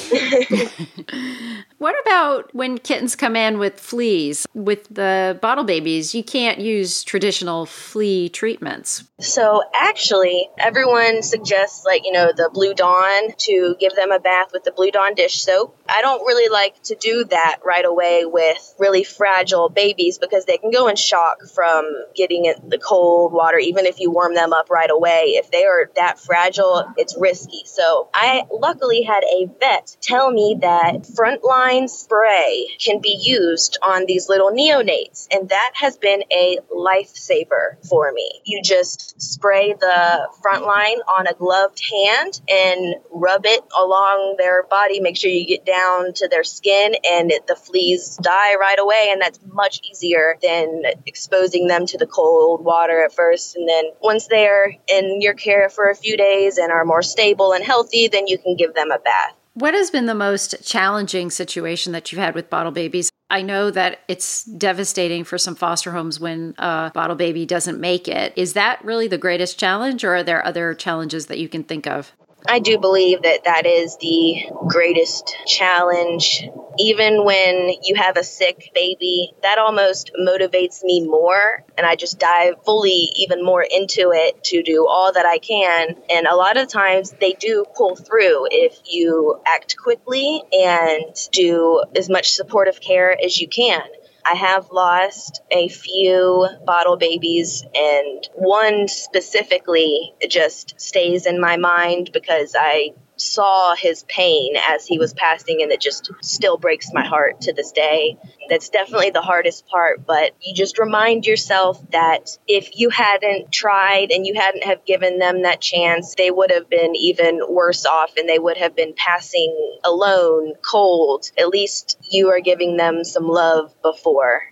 what 1.78 1.96
about 2.02 2.54
when 2.54 2.78
kittens 2.78 3.16
come 3.16 3.34
in 3.34 3.58
with 3.58 3.80
fleas? 3.80 4.46
With 4.54 4.86
the 4.88 5.36
bottle 5.42 5.64
babies, 5.64 6.14
you 6.14 6.22
can't 6.22 6.60
use 6.60 7.02
traditional 7.02 7.66
flea 7.66 8.28
treatments. 8.28 9.02
So 9.18 9.64
actually, 9.74 10.48
everyone 10.58 11.22
suggests 11.22 11.84
like, 11.84 12.04
you 12.04 12.12
know, 12.12 12.32
the 12.36 12.50
Blue 12.52 12.74
Dawn 12.74 13.32
to 13.38 13.74
give 13.80 13.96
them 13.96 14.12
a 14.12 14.20
bath 14.20 14.50
with 14.52 14.62
the 14.62 14.70
Blue 14.70 14.92
Dawn 14.92 15.14
dish 15.14 15.40
soap. 15.40 15.76
I 15.88 16.02
don't 16.02 16.20
really 16.20 16.52
like 16.52 16.80
to 16.84 16.94
do 16.94 17.24
that 17.24 17.60
right 17.64 17.84
away 17.84 18.26
with 18.26 18.74
really 18.78 19.02
fragile 19.02 19.70
babies 19.70 20.18
because 20.18 20.44
they 20.44 20.58
can 20.58 20.70
go 20.70 20.86
in 20.86 20.96
shock 20.96 21.38
from 21.52 21.90
getting 22.14 22.35
in 22.44 22.68
the 22.68 22.78
cold 22.78 23.32
water 23.32 23.58
even 23.58 23.86
if 23.86 24.00
you 24.00 24.10
warm 24.10 24.34
them 24.34 24.52
up 24.52 24.70
right 24.70 24.90
away 24.90 25.34
if 25.36 25.50
they 25.50 25.64
are 25.64 25.90
that 25.96 26.18
fragile, 26.18 26.92
it's 26.96 27.16
risky. 27.18 27.62
So 27.66 28.08
I 28.12 28.44
luckily 28.50 29.02
had 29.02 29.22
a 29.24 29.46
vet 29.60 29.96
tell 30.00 30.30
me 30.30 30.58
that 30.60 31.02
frontline 31.02 31.88
spray 31.88 32.68
can 32.78 33.00
be 33.00 33.18
used 33.20 33.78
on 33.82 34.06
these 34.06 34.28
little 34.28 34.50
neonates. 34.50 35.26
And 35.32 35.48
that 35.48 35.72
has 35.74 35.96
been 35.96 36.22
a 36.32 36.58
lifesaver 36.70 37.86
for 37.88 38.12
me. 38.12 38.40
You 38.44 38.62
just 38.62 39.20
spray 39.20 39.74
the 39.74 40.28
frontline 40.44 40.98
on 41.08 41.26
a 41.26 41.34
gloved 41.34 41.80
hand 41.90 42.40
and 42.48 42.96
rub 43.10 43.42
it 43.44 43.60
along 43.78 44.36
their 44.38 44.64
body. 44.64 45.00
Make 45.00 45.16
sure 45.16 45.30
you 45.30 45.46
get 45.46 45.64
down 45.64 46.12
to 46.14 46.28
their 46.28 46.44
skin 46.44 46.94
and 47.08 47.30
it, 47.30 47.46
the 47.46 47.56
fleas 47.56 48.18
die 48.20 48.56
right 48.56 48.78
away. 48.78 49.08
And 49.12 49.20
that's 49.20 49.38
much 49.52 49.80
easier 49.90 50.36
than 50.42 50.82
exposing 51.06 51.66
them 51.66 51.86
to 51.86 51.98
the 51.98 52.06
cold 52.06 52.25
water 52.60 53.04
at 53.04 53.12
first. 53.12 53.56
And 53.56 53.68
then 53.68 53.84
once 54.00 54.26
they're 54.26 54.76
in 54.88 55.20
your 55.20 55.34
care 55.34 55.68
for 55.68 55.90
a 55.90 55.94
few 55.94 56.16
days 56.16 56.58
and 56.58 56.72
are 56.72 56.84
more 56.84 57.02
stable 57.02 57.52
and 57.52 57.64
healthy, 57.64 58.08
then 58.08 58.26
you 58.26 58.38
can 58.38 58.56
give 58.56 58.74
them 58.74 58.90
a 58.90 58.98
bath. 58.98 59.34
What 59.54 59.72
has 59.72 59.90
been 59.90 60.04
the 60.04 60.14
most 60.14 60.62
challenging 60.62 61.30
situation 61.30 61.92
that 61.92 62.12
you've 62.12 62.20
had 62.20 62.34
with 62.34 62.50
bottle 62.50 62.72
babies? 62.72 63.10
I 63.30 63.40
know 63.40 63.70
that 63.70 64.00
it's 64.06 64.44
devastating 64.44 65.24
for 65.24 65.38
some 65.38 65.54
foster 65.54 65.92
homes 65.92 66.20
when 66.20 66.54
a 66.58 66.92
bottle 66.92 67.16
baby 67.16 67.46
doesn't 67.46 67.80
make 67.80 68.06
it. 68.06 68.34
Is 68.36 68.52
that 68.52 68.84
really 68.84 69.08
the 69.08 69.16
greatest 69.16 69.58
challenge, 69.58 70.04
or 70.04 70.16
are 70.16 70.22
there 70.22 70.44
other 70.44 70.74
challenges 70.74 71.26
that 71.26 71.38
you 71.38 71.48
can 71.48 71.64
think 71.64 71.86
of? 71.86 72.12
I 72.48 72.58
do 72.58 72.78
believe 72.78 73.22
that 73.22 73.44
that 73.44 73.66
is 73.66 73.96
the 73.96 74.46
greatest 74.68 75.34
challenge. 75.46 76.48
Even 76.78 77.24
when 77.24 77.70
you 77.82 77.94
have 77.96 78.16
a 78.16 78.22
sick 78.22 78.70
baby, 78.74 79.32
that 79.42 79.58
almost 79.58 80.12
motivates 80.20 80.84
me 80.84 81.00
more. 81.00 81.64
And 81.76 81.86
I 81.86 81.96
just 81.96 82.18
dive 82.18 82.54
fully 82.64 83.10
even 83.16 83.44
more 83.44 83.62
into 83.62 84.12
it 84.12 84.44
to 84.44 84.62
do 84.62 84.86
all 84.86 85.12
that 85.12 85.26
I 85.26 85.38
can. 85.38 85.96
And 86.10 86.26
a 86.26 86.36
lot 86.36 86.56
of 86.56 86.68
times 86.68 87.14
they 87.20 87.32
do 87.32 87.64
pull 87.74 87.96
through 87.96 88.48
if 88.50 88.78
you 88.84 89.40
act 89.46 89.76
quickly 89.76 90.42
and 90.52 91.16
do 91.32 91.82
as 91.96 92.08
much 92.08 92.32
supportive 92.32 92.80
care 92.80 93.16
as 93.24 93.40
you 93.40 93.48
can. 93.48 93.82
I 94.28 94.34
have 94.34 94.70
lost 94.72 95.40
a 95.50 95.68
few 95.68 96.48
bottle 96.64 96.96
babies, 96.96 97.64
and 97.74 98.28
one 98.34 98.88
specifically 98.88 100.14
just 100.28 100.80
stays 100.80 101.26
in 101.26 101.40
my 101.40 101.56
mind 101.56 102.10
because 102.12 102.54
I 102.58 102.94
saw 103.16 103.74
his 103.74 104.04
pain 104.04 104.54
as 104.68 104.86
he 104.86 104.98
was 104.98 105.14
passing 105.14 105.62
and 105.62 105.72
it 105.72 105.80
just 105.80 106.10
still 106.22 106.56
breaks 106.56 106.92
my 106.92 107.04
heart 107.04 107.40
to 107.42 107.52
this 107.52 107.72
day. 107.72 108.16
That's 108.48 108.68
definitely 108.68 109.10
the 109.10 109.22
hardest 109.22 109.66
part, 109.66 110.06
but 110.06 110.32
you 110.40 110.54
just 110.54 110.78
remind 110.78 111.26
yourself 111.26 111.80
that 111.90 112.38
if 112.46 112.78
you 112.78 112.90
hadn't 112.90 113.50
tried 113.50 114.10
and 114.10 114.26
you 114.26 114.34
hadn't 114.34 114.64
have 114.64 114.84
given 114.84 115.18
them 115.18 115.42
that 115.42 115.60
chance, 115.60 116.14
they 116.16 116.30
would 116.30 116.50
have 116.50 116.68
been 116.68 116.94
even 116.94 117.40
worse 117.48 117.86
off 117.86 118.16
and 118.16 118.28
they 118.28 118.38
would 118.38 118.56
have 118.56 118.76
been 118.76 118.94
passing 118.96 119.78
alone, 119.84 120.54
cold. 120.62 121.30
At 121.38 121.48
least 121.48 121.98
you 122.10 122.30
are 122.30 122.40
giving 122.40 122.76
them 122.76 123.04
some 123.04 123.26
love 123.26 123.74
before. 123.82 124.42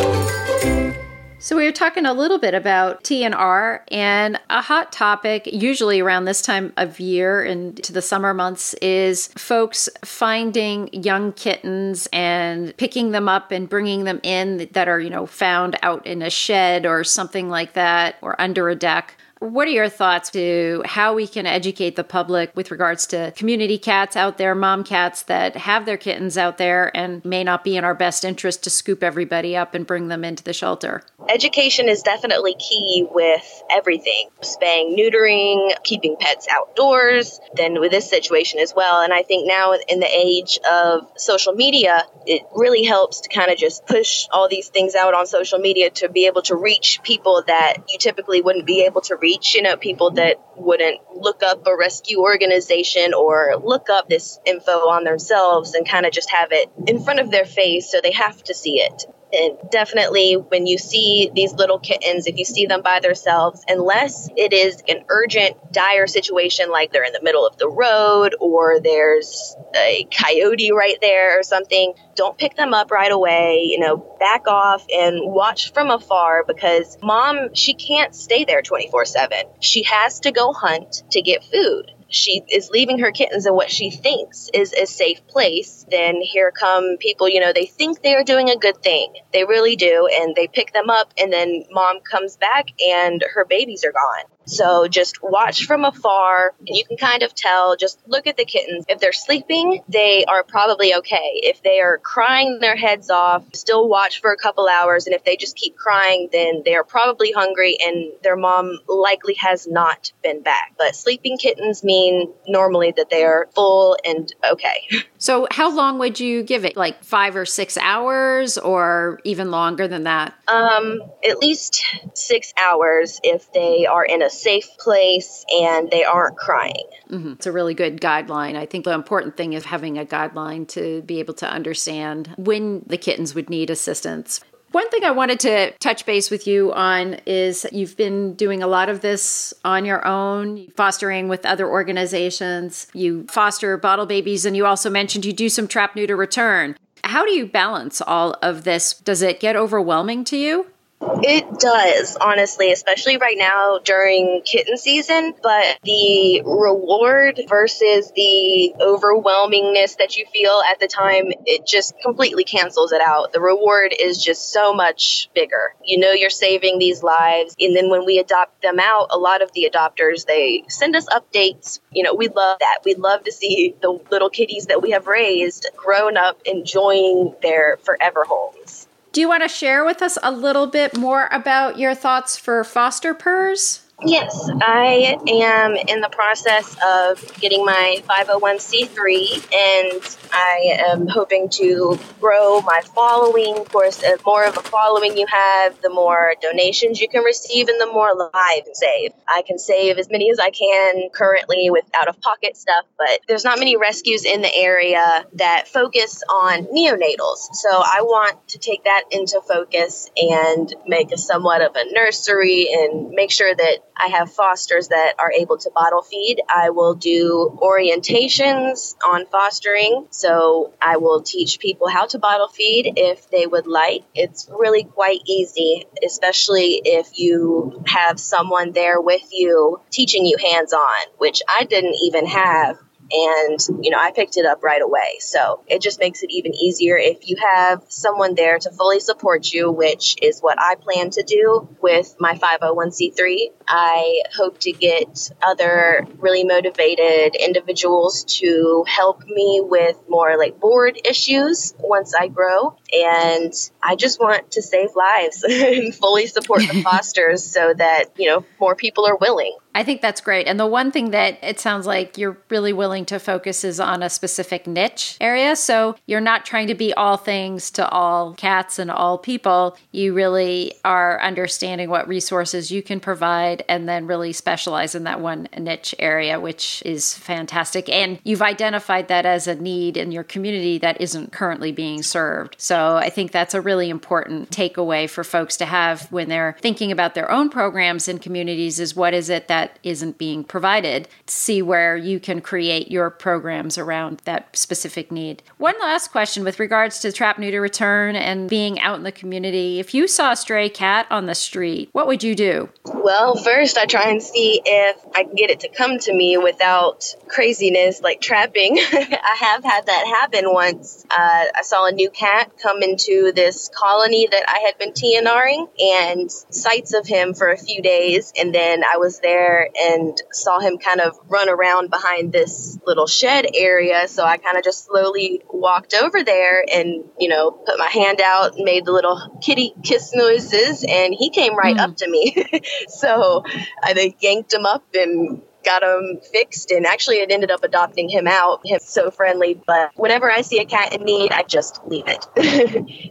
So 1.41 1.55
we 1.55 1.63
were 1.63 1.71
talking 1.71 2.05
a 2.05 2.13
little 2.13 2.37
bit 2.37 2.53
about 2.53 3.05
TNR 3.05 3.79
and 3.91 4.37
a 4.49 4.61
hot 4.61 4.91
topic 4.91 5.47
usually 5.47 6.01
around 6.01 6.25
this 6.25 6.41
time 6.41 6.73
of 6.75 6.99
year 6.99 7.41
and 7.41 7.81
to 7.81 7.93
the 7.93 8.01
summer 8.01 8.33
months 8.33 8.73
is 8.81 9.27
folks 9.37 9.87
finding 10.03 10.89
young 10.91 11.31
kittens 11.31 12.09
and 12.11 12.75
picking 12.75 13.11
them 13.11 13.29
up 13.29 13.53
and 13.53 13.69
bringing 13.69 14.03
them 14.03 14.19
in 14.21 14.67
that 14.73 14.89
are, 14.89 14.99
you 14.99 15.09
know, 15.09 15.25
found 15.25 15.77
out 15.81 16.05
in 16.05 16.21
a 16.21 16.29
shed 16.29 16.85
or 16.85 17.05
something 17.05 17.47
like 17.47 17.71
that 17.71 18.17
or 18.21 18.39
under 18.39 18.67
a 18.67 18.75
deck. 18.75 19.15
What 19.39 19.69
are 19.69 19.71
your 19.71 19.87
thoughts 19.87 20.31
to 20.31 20.83
how 20.83 21.13
we 21.13 21.25
can 21.25 21.45
educate 21.45 21.95
the 21.95 22.03
public 22.03 22.53
with 22.57 22.71
regards 22.71 23.07
to 23.07 23.31
community 23.37 23.77
cats 23.77 24.17
out 24.17 24.37
there, 24.37 24.53
mom 24.53 24.83
cats 24.83 25.21
that 25.23 25.55
have 25.55 25.85
their 25.85 25.95
kittens 25.95 26.37
out 26.37 26.57
there 26.57 26.95
and 26.95 27.23
may 27.23 27.45
not 27.45 27.63
be 27.63 27.77
in 27.77 27.85
our 27.85 27.95
best 27.95 28.25
interest 28.25 28.65
to 28.65 28.69
scoop 28.69 29.01
everybody 29.01 29.55
up 29.55 29.73
and 29.75 29.87
bring 29.87 30.09
them 30.09 30.25
into 30.25 30.43
the 30.43 30.51
shelter? 30.51 31.03
Education 31.29 31.87
is 31.87 32.01
definitely 32.01 32.55
key 32.55 33.07
with 33.09 33.63
everything 33.71 34.27
spaying, 34.41 34.97
neutering, 34.97 35.71
keeping 35.85 36.17
pets 36.19 36.45
outdoors, 36.51 37.39
then 37.53 37.79
with 37.79 37.91
this 37.91 38.09
situation 38.09 38.59
as 38.59 38.73
well. 38.75 39.01
And 39.01 39.13
I 39.13 39.23
think 39.23 39.47
now 39.47 39.73
in 39.87 40.01
the 40.01 40.13
age 40.13 40.59
of 40.69 41.07
social 41.15 41.53
media, 41.53 42.03
it 42.25 42.41
really 42.53 42.83
helps 42.83 43.21
to 43.21 43.29
kind 43.29 43.51
of 43.51 43.57
just 43.57 43.85
push 43.85 44.27
all 44.33 44.49
these 44.49 44.67
things 44.67 44.95
out 44.95 45.13
on 45.13 45.27
social 45.27 45.59
media 45.59 45.91
to 45.91 46.09
be 46.09 46.27
able 46.27 46.41
to 46.41 46.57
reach 46.57 46.99
people 47.03 47.41
that 47.47 47.85
you 47.87 47.97
typically 47.97 48.41
wouldn't 48.41 48.65
be 48.65 48.83
able 48.83 48.99
to 48.99 49.15
reach 49.15 49.28
reach, 49.29 49.53
you 49.53 49.61
know, 49.61 49.77
people 49.77 50.11
that 50.11 50.37
wouldn't 50.55 50.99
look 51.15 51.43
up 51.43 51.67
a 51.67 51.75
rescue 51.77 52.19
organization 52.19 53.13
or 53.13 53.61
look 53.63 53.89
up 53.89 54.09
this 54.09 54.39
info 54.45 54.71
on 54.71 55.03
themselves 55.03 55.75
and 55.75 55.87
kind 55.87 56.05
of 56.05 56.11
just 56.11 56.31
have 56.31 56.49
it 56.51 56.69
in 56.87 57.03
front 57.03 57.19
of 57.19 57.29
their 57.29 57.45
face 57.45 57.91
so 57.91 57.99
they 58.01 58.11
have 58.11 58.43
to 58.43 58.53
see 58.55 58.79
it. 58.79 59.05
And 59.31 59.57
definitely, 59.69 60.33
when 60.33 60.65
you 60.65 60.77
see 60.77 61.29
these 61.33 61.53
little 61.53 61.79
kittens, 61.79 62.25
if 62.25 62.37
you 62.37 62.45
see 62.45 62.65
them 62.65 62.81
by 62.81 62.99
themselves, 62.99 63.63
unless 63.67 64.27
it 64.35 64.53
is 64.53 64.81
an 64.87 65.05
urgent, 65.09 65.71
dire 65.71 66.07
situation 66.07 66.71
like 66.71 66.91
they're 66.91 67.03
in 67.03 67.13
the 67.13 67.21
middle 67.21 67.45
of 67.45 67.57
the 67.57 67.69
road 67.69 68.35
or 68.39 68.79
there's 68.79 69.55
a 69.75 70.07
coyote 70.11 70.71
right 70.71 70.97
there 71.01 71.39
or 71.39 71.43
something, 71.43 71.93
don't 72.15 72.37
pick 72.37 72.55
them 72.55 72.73
up 72.73 72.89
right 72.89 73.11
away. 73.11 73.67
You 73.69 73.79
know, 73.79 73.97
back 74.19 74.47
off 74.47 74.85
and 74.91 75.19
watch 75.31 75.73
from 75.73 75.91
afar 75.91 76.43
because 76.43 76.97
mom, 77.03 77.53
she 77.53 77.75
can't 77.75 78.15
stay 78.15 78.45
there 78.45 78.63
24 78.63 79.05
7. 79.05 79.37
She 79.59 79.83
has 79.83 80.21
to 80.21 80.31
go 80.31 80.53
hunt 80.53 81.03
to 81.11 81.21
get 81.21 81.43
food 81.43 81.91
she 82.09 82.41
is 82.49 82.69
leaving 82.69 82.99
her 82.99 83.11
kittens 83.11 83.45
in 83.45 83.53
what 83.53 83.71
she 83.71 83.91
thinks 83.91 84.49
is 84.53 84.73
a 84.73 84.85
safe 84.85 85.25
place, 85.27 85.85
then 85.89 86.21
here 86.21 86.51
come 86.51 86.97
people, 86.97 87.29
you 87.29 87.39
know, 87.39 87.53
they 87.53 87.65
think 87.65 88.01
they 88.01 88.15
are 88.15 88.23
doing 88.23 88.49
a 88.49 88.57
good 88.57 88.81
thing. 88.81 89.13
They 89.31 89.45
really 89.45 89.75
do. 89.75 90.07
And 90.11 90.35
they 90.35 90.47
pick 90.47 90.73
them 90.73 90.89
up, 90.89 91.13
and 91.17 91.31
then 91.31 91.65
mom 91.71 91.99
comes 92.01 92.37
back 92.37 92.67
and 92.81 93.23
her 93.33 93.45
babies 93.45 93.83
are 93.83 93.91
gone. 93.91 94.25
So 94.49 94.87
just 94.87 95.21
watch 95.21 95.65
from 95.65 95.85
afar 95.85 96.53
and 96.59 96.75
you 96.75 96.85
can 96.85 96.97
kind 96.97 97.23
of 97.23 97.35
tell, 97.35 97.75
just 97.75 97.99
look 98.07 98.27
at 98.27 98.37
the 98.37 98.45
kittens. 98.45 98.85
If 98.87 98.99
they're 98.99 99.13
sleeping, 99.13 99.83
they 99.87 100.25
are 100.25 100.43
probably 100.43 100.95
okay. 100.95 101.31
If 101.35 101.61
they 101.61 101.79
are 101.79 101.97
crying 101.97 102.59
their 102.59 102.75
heads 102.75 103.09
off, 103.09 103.43
still 103.53 103.87
watch 103.87 104.21
for 104.21 104.31
a 104.31 104.37
couple 104.37 104.67
hours. 104.67 105.05
And 105.05 105.15
if 105.15 105.23
they 105.23 105.37
just 105.37 105.55
keep 105.55 105.75
crying, 105.77 106.29
then 106.31 106.63
they 106.65 106.75
are 106.75 106.83
probably 106.83 107.31
hungry 107.31 107.77
and 107.79 108.11
their 108.23 108.35
mom 108.35 108.79
likely 108.87 109.35
has 109.35 109.67
not 109.67 110.11
been 110.23 110.41
back. 110.41 110.73
But 110.77 110.95
sleeping 110.95 111.37
kittens 111.37 111.83
mean 111.83 112.33
normally 112.47 112.93
that 112.97 113.09
they 113.09 113.23
are 113.23 113.47
full 113.53 113.97
and 114.03 114.33
okay. 114.43 114.87
So, 115.21 115.47
how 115.51 115.75
long 115.75 115.99
would 115.99 116.21
you 116.21 116.43
give 116.43 116.63
it? 116.63 116.77
Like 116.77 117.03
five 117.03 117.35
or 117.35 117.45
six 117.45 117.77
hours, 117.77 118.57
or 118.57 119.19
even 119.25 119.51
longer 119.51 119.85
than 119.85 120.03
that? 120.03 120.33
Um, 120.47 121.01
at 121.27 121.39
least 121.39 121.83
six 122.13 122.53
hours 122.57 123.19
if 123.21 123.51
they 123.51 123.85
are 123.85 124.05
in 124.05 124.21
a 124.21 124.29
safe 124.41 124.67
place 124.77 125.45
and 125.61 125.89
they 125.91 126.03
aren't 126.03 126.37
crying. 126.37 126.85
Mm-hmm. 127.09 127.33
It's 127.33 127.47
a 127.47 127.51
really 127.51 127.73
good 127.73 127.99
guideline. 127.99 128.55
I 128.55 128.65
think 128.65 128.85
the 128.85 128.93
important 128.93 129.37
thing 129.37 129.53
is 129.53 129.65
having 129.65 129.97
a 129.97 130.05
guideline 130.05 130.67
to 130.69 131.01
be 131.03 131.19
able 131.19 131.33
to 131.35 131.49
understand 131.49 132.33
when 132.37 132.83
the 132.87 132.97
kittens 132.97 133.35
would 133.35 133.49
need 133.49 133.69
assistance. 133.69 134.41
One 134.71 134.87
thing 134.91 135.03
I 135.03 135.09
wanted 135.09 135.39
to 135.41 135.71
touch 135.79 136.05
base 136.05 136.29
with 136.29 136.45
you 136.45 136.71
on 136.73 137.15
is 137.25 137.65
you've 137.71 137.97
been 137.97 138.35
doing 138.35 138.61
a 138.61 138.67
lot 138.67 138.87
of 138.87 139.01
this 139.01 139.51
on 139.65 139.83
your 139.83 140.05
own, 140.07 140.67
fostering 140.77 141.27
with 141.27 141.43
other 141.43 141.67
organizations. 141.67 142.85
You 142.93 143.25
foster 143.31 143.77
bottle 143.77 144.05
babies, 144.05 144.45
and 144.45 144.55
you 144.55 144.67
also 144.67 144.91
mentioned 144.91 145.25
you 145.25 145.33
do 145.33 145.49
some 145.49 145.67
trap 145.67 145.95
neuter 145.95 146.15
return. 146.15 146.77
How 147.03 147.25
do 147.25 147.31
you 147.31 147.47
balance 147.47 147.99
all 147.99 148.35
of 148.43 148.63
this? 148.63 148.93
Does 148.93 149.23
it 149.23 149.39
get 149.39 149.55
overwhelming 149.55 150.23
to 150.25 150.37
you? 150.37 150.67
It 151.01 151.59
does, 151.59 152.17
honestly, 152.19 152.73
especially 152.73 153.17
right 153.17 153.37
now 153.37 153.79
during 153.79 154.41
kitten 154.43 154.77
season. 154.77 155.33
But 155.41 155.79
the 155.83 156.41
reward 156.45 157.39
versus 157.47 158.11
the 158.15 158.73
overwhelmingness 158.81 159.97
that 159.97 160.17
you 160.17 160.25
feel 160.33 160.61
at 160.69 160.81
the 160.81 160.87
time, 160.87 161.31
it 161.45 161.65
just 161.65 161.93
completely 162.01 162.43
cancels 162.43 162.91
it 162.91 163.01
out. 163.01 163.31
The 163.31 163.39
reward 163.39 163.93
is 163.97 164.21
just 164.21 164.51
so 164.51 164.73
much 164.73 165.29
bigger. 165.33 165.73
You 165.85 165.99
know, 165.99 166.11
you're 166.11 166.29
saving 166.29 166.79
these 166.79 167.01
lives. 167.01 167.55
And 167.59 167.75
then 167.77 167.89
when 167.89 168.05
we 168.05 168.19
adopt 168.19 168.61
them 168.61 168.79
out, 168.79 169.07
a 169.11 169.17
lot 169.17 169.41
of 169.41 169.53
the 169.53 169.71
adopters, 169.73 170.25
they 170.25 170.65
send 170.67 170.97
us 170.97 171.07
updates. 171.07 171.79
You 171.91 172.03
know, 172.03 172.13
we 172.13 172.27
love 172.27 172.59
that. 172.59 172.79
We'd 172.83 172.99
love 172.99 173.23
to 173.23 173.31
see 173.31 173.73
the 173.81 173.97
little 174.11 174.29
kitties 174.29 174.65
that 174.65 174.81
we 174.81 174.91
have 174.91 175.07
raised 175.07 175.65
grown 175.77 176.17
up 176.17 176.41
enjoying 176.45 177.35
their 177.41 177.77
forever 177.83 178.25
homes. 178.27 178.88
Do 179.19 179.21
you 179.21 179.27
want 179.27 179.43
to 179.43 179.49
share 179.49 179.83
with 179.83 180.01
us 180.01 180.17
a 180.23 180.31
little 180.31 180.65
bit 180.65 180.95
more 180.95 181.27
about 181.29 181.77
your 181.77 181.93
thoughts 181.93 182.37
for 182.37 182.63
foster 182.63 183.13
purrs? 183.13 183.81
Yes, 184.01 184.49
I 184.61 185.17
am 185.27 185.75
in 185.75 185.99
the 185.99 186.07
process 186.09 186.77
of 186.85 187.21
getting 187.41 187.65
my 187.65 188.01
501c3 188.07 189.53
and 189.53 190.17
I 190.31 190.77
am 190.89 191.07
hoping 191.07 191.49
to 191.49 191.99
grow 192.21 192.61
my 192.61 192.81
following. 192.95 193.57
Of 193.57 193.69
course, 193.69 193.97
the 193.97 194.17
more 194.25 194.45
of 194.45 194.55
a 194.55 194.61
following 194.61 195.17
you 195.17 195.25
have, 195.27 195.81
the 195.81 195.89
more 195.89 196.35
donations 196.41 197.01
you 197.01 197.09
can 197.09 197.23
receive 197.23 197.67
and 197.67 197.79
the 197.81 197.87
more 197.87 198.15
lives 198.15 198.67
you 198.67 198.73
save. 198.73 199.11
I 199.27 199.41
can 199.41 199.59
save 199.59 199.97
as 199.97 200.09
many 200.09 200.31
as 200.31 200.39
I 200.39 200.51
can 200.51 201.09
currently 201.09 201.69
with 201.69 201.85
out 201.93 202.07
of 202.07 202.21
pocket 202.21 202.55
stuff, 202.55 202.85
but 202.97 203.19
there's 203.27 203.43
not 203.43 203.59
many 203.59 203.75
rescues 203.75 204.23
in 204.23 204.41
the 204.41 204.55
area 204.55 205.25
that 205.33 205.67
focus 205.67 206.23
on 206.29 206.67
neonatals. 206.67 207.53
So 207.53 207.69
I 207.69 208.01
want 208.03 208.47
to 208.49 208.59
take 208.59 208.85
that 208.85 209.03
into 209.11 209.41
focus 209.45 210.09
and 210.15 210.73
make 210.87 211.11
a 211.11 211.17
somewhat 211.17 211.61
of 211.61 211.75
a 211.75 211.91
nursery 211.91 212.69
and 212.71 213.09
make 213.09 213.31
sure 213.31 213.53
that 213.53 213.79
I 213.99 214.07
have 214.07 214.31
fosters 214.31 214.87
that 214.87 215.15
are 215.19 215.31
able 215.31 215.57
to 215.57 215.71
bottle 215.71 216.01
feed. 216.01 216.41
I 216.49 216.69
will 216.69 216.95
do 216.95 217.57
orientations 217.61 218.95
on 219.05 219.25
fostering. 219.25 220.07
So 220.11 220.73
I 220.81 220.97
will 220.97 221.21
teach 221.21 221.59
people 221.59 221.89
how 221.89 222.05
to 222.07 222.19
bottle 222.19 222.47
feed 222.47 222.93
if 222.95 223.29
they 223.29 223.45
would 223.45 223.67
like. 223.67 224.03
It's 224.15 224.49
really 224.49 224.83
quite 224.85 225.21
easy, 225.25 225.85
especially 226.05 226.81
if 226.83 227.19
you 227.19 227.83
have 227.87 228.19
someone 228.19 228.71
there 228.71 229.01
with 229.01 229.27
you 229.31 229.81
teaching 229.91 230.25
you 230.25 230.37
hands 230.37 230.73
on, 230.73 231.01
which 231.17 231.41
I 231.47 231.65
didn't 231.65 231.95
even 232.03 232.25
have 232.27 232.77
and 233.11 233.59
you 233.83 233.91
know 233.91 233.97
I 233.99 234.11
picked 234.11 234.37
it 234.37 234.45
up 234.45 234.63
right 234.63 234.81
away. 234.81 235.17
So 235.19 235.63
it 235.67 235.81
just 235.81 235.99
makes 235.99 236.23
it 236.23 236.29
even 236.31 236.53
easier 236.53 236.97
if 236.97 237.27
you 237.27 237.37
have 237.41 237.83
someone 237.89 238.35
there 238.35 238.59
to 238.59 238.71
fully 238.71 238.99
support 238.99 239.51
you, 239.51 239.71
which 239.71 240.15
is 240.21 240.39
what 240.39 240.57
I 240.59 240.75
plan 240.75 241.09
to 241.11 241.23
do 241.23 241.67
with 241.81 242.15
my 242.19 242.33
501c3. 242.35 243.51
I 243.67 244.23
hope 244.35 244.59
to 244.61 244.71
get 244.71 245.31
other 245.41 246.07
really 246.17 246.43
motivated 246.43 247.35
individuals 247.35 248.23
to 248.39 248.85
help 248.87 249.25
me 249.25 249.61
with 249.63 249.97
more 250.07 250.37
like 250.37 250.59
board 250.59 250.99
issues 251.05 251.73
once 251.79 252.13
I 252.13 252.27
grow. 252.27 252.75
And 252.91 253.53
I 253.81 253.95
just 253.95 254.19
want 254.19 254.51
to 254.51 254.61
save 254.61 254.89
lives 254.95 255.43
and 255.49 255.93
fully 255.93 256.27
support 256.27 256.61
the 256.61 256.81
fosters 256.83 257.43
so 257.43 257.73
that, 257.73 258.05
you 258.17 258.27
know, 258.27 258.45
more 258.59 258.75
people 258.75 259.05
are 259.05 259.17
willing. 259.17 259.55
I 259.75 259.83
think 259.83 260.01
that's 260.01 260.19
great. 260.19 260.47
And 260.47 260.59
the 260.59 260.65
one 260.65 260.91
thing 260.91 261.11
that 261.11 261.37
it 261.43 261.59
sounds 261.59 261.85
like 261.85 262.17
you're 262.17 262.37
really 262.49 262.73
willing 262.73 263.05
to 263.05 263.19
focus 263.19 263.63
is 263.63 263.79
on 263.79 264.01
a 264.01 264.09
specific 264.09 264.65
niche 264.65 265.15
area. 265.21 265.55
So 265.55 265.95
you're 266.07 266.21
not 266.21 266.45
trying 266.45 266.67
to 266.67 266.75
be 266.75 266.93
all 266.93 267.17
things 267.17 267.69
to 267.71 267.87
all 267.87 268.33
cats 268.33 268.79
and 268.79 268.89
all 268.89 269.17
people. 269.17 269.77
You 269.91 270.13
really 270.13 270.73
are 270.83 271.21
understanding 271.21 271.89
what 271.89 272.07
resources 272.07 272.71
you 272.71 272.81
can 272.81 272.99
provide 272.99 273.63
and 273.69 273.87
then 273.87 274.07
really 274.07 274.33
specialize 274.33 274.95
in 274.95 275.03
that 275.03 275.21
one 275.21 275.47
niche 275.57 275.93
area, 275.99 276.39
which 276.39 276.81
is 276.83 277.13
fantastic. 277.13 277.87
And 277.89 278.19
you've 278.23 278.41
identified 278.41 279.07
that 279.09 279.25
as 279.25 279.47
a 279.47 279.55
need 279.55 279.97
in 279.97 280.11
your 280.11 280.23
community 280.23 280.79
that 280.79 280.99
isn't 280.99 281.31
currently 281.31 281.71
being 281.71 282.01
served. 282.01 282.55
So 282.57 282.97
I 282.97 283.09
think 283.09 283.31
that's 283.31 283.53
a 283.53 283.61
really 283.61 283.89
important 283.89 284.49
takeaway 284.49 285.07
for 285.07 285.23
folks 285.23 285.57
to 285.57 285.65
have 285.65 286.11
when 286.11 286.27
they're 286.27 286.57
thinking 286.59 286.91
about 286.91 287.13
their 287.13 287.31
own 287.31 287.49
programs 287.49 288.07
in 288.07 288.17
communities 288.17 288.79
is 288.79 288.95
what 288.95 289.13
is 289.13 289.29
it 289.29 289.47
that 289.47 289.58
that 289.59 289.77
isn't 289.83 290.17
being 290.17 290.43
provided. 290.45 291.09
See 291.27 291.61
where 291.61 291.97
you 291.97 292.19
can 292.19 292.39
create 292.39 292.89
your 292.89 293.09
programs 293.09 293.77
around 293.77 294.21
that 294.23 294.55
specific 294.55 295.11
need. 295.11 295.43
One 295.57 295.75
last 295.81 296.11
question 296.11 296.45
with 296.45 296.61
regards 296.61 296.99
to 296.99 297.11
trap 297.11 297.37
neuter 297.37 297.59
return 297.59 298.15
and 298.15 298.49
being 298.49 298.79
out 298.79 298.97
in 298.97 299.03
the 299.03 299.11
community. 299.11 299.79
If 299.79 299.93
you 299.93 300.07
saw 300.07 300.31
a 300.31 300.37
stray 300.37 300.69
cat 300.69 301.07
on 301.09 301.25
the 301.25 301.35
street, 301.35 301.89
what 301.91 302.07
would 302.07 302.23
you 302.23 302.35
do? 302.35 302.69
Well, 302.85 303.35
first 303.35 303.77
I 303.77 303.85
try 303.85 304.09
and 304.09 304.23
see 304.23 304.61
if 304.63 304.97
I 305.13 305.23
can 305.23 305.35
get 305.35 305.49
it 305.49 305.59
to 305.61 305.69
come 305.69 305.99
to 305.99 306.13
me 306.13 306.37
without 306.37 307.13
craziness 307.27 308.01
like 308.01 308.21
trapping. 308.21 308.77
I 308.91 309.35
have 309.39 309.63
had 309.63 309.87
that 309.87 310.07
happen 310.07 310.53
once. 310.53 311.05
Uh, 311.09 311.45
I 311.55 311.61
saw 311.63 311.85
a 311.85 311.91
new 311.91 312.09
cat 312.09 312.53
come 312.61 312.81
into 312.81 313.33
this 313.35 313.69
colony 313.75 314.27
that 314.31 314.45
I 314.47 314.59
had 314.65 314.77
been 314.77 314.93
TNRing 314.93 315.67
and 315.79 316.31
sights 316.31 316.93
of 316.93 317.05
him 317.05 317.33
for 317.33 317.51
a 317.51 317.57
few 317.57 317.81
days. 317.81 318.31
And 318.37 318.55
then 318.55 318.83
I 318.83 318.97
was 318.97 319.19
there 319.19 319.48
there 319.49 319.69
and 319.79 320.17
saw 320.31 320.59
him 320.59 320.77
kind 320.77 321.01
of 321.01 321.17
run 321.27 321.49
around 321.49 321.89
behind 321.89 322.31
this 322.31 322.77
little 322.85 323.07
shed 323.07 323.45
area. 323.53 324.07
So 324.07 324.23
I 324.23 324.37
kind 324.37 324.57
of 324.57 324.63
just 324.63 324.85
slowly 324.85 325.41
walked 325.49 325.93
over 325.93 326.23
there 326.23 326.63
and, 326.71 327.05
you 327.19 327.29
know, 327.29 327.51
put 327.51 327.77
my 327.77 327.87
hand 327.87 328.21
out 328.21 328.55
and 328.55 328.65
made 328.65 328.85
the 328.85 328.91
little 328.91 329.39
kitty 329.41 329.73
kiss 329.83 330.13
noises 330.13 330.85
and 330.87 331.13
he 331.13 331.29
came 331.29 331.55
right 331.55 331.75
mm. 331.75 331.81
up 331.81 331.97
to 331.97 332.09
me. 332.09 332.35
so 332.87 333.43
I 333.83 334.15
yanked 334.19 334.53
him 334.53 334.65
up 334.65 334.83
and 334.93 335.41
got 335.63 335.83
him 335.83 336.19
fixed 336.31 336.71
and 336.71 336.85
actually 336.85 337.17
it 337.17 337.31
ended 337.31 337.51
up 337.51 337.63
adopting 337.63 338.09
him 338.09 338.27
out 338.27 338.61
him 338.65 338.79
so 338.81 339.11
friendly 339.11 339.59
but 339.67 339.91
whenever 339.95 340.31
i 340.31 340.41
see 340.41 340.59
a 340.59 340.65
cat 340.65 340.93
in 340.93 341.03
need 341.03 341.31
i 341.31 341.43
just 341.43 341.81
leave 341.85 342.05
it. 342.07 342.25